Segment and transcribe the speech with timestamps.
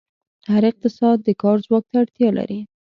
[0.51, 2.59] هر اقتصاد د کار ځواک ته اړتیا لري.